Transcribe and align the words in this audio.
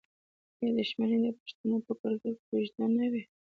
آیا 0.59 0.71
دښمني 0.77 1.17
د 1.23 1.27
پښتنو 1.39 1.75
په 1.85 1.93
کلتور 2.01 2.33
کې 2.43 2.47
اوږده 2.53 2.85
نه 2.97 3.05
وي؟ 3.11 3.23